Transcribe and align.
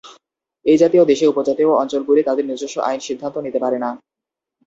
এই 0.65 0.77
জাতীয় 0.77 1.03
দেশে, 1.05 1.25
উপ-জাতীয় 1.27 1.69
অঞ্চলগুলি 1.81 2.21
তাদের 2.23 2.45
নিজস্ব 2.45 2.77
আইন 2.81 2.99
সিদ্ধান্ত 2.99 3.35
নিতে 3.37 3.59
পারে 3.59 3.77
না। 3.79 3.89